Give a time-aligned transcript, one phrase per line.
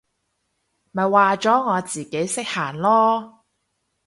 [0.93, 3.41] 咪話咗我自己識行囉！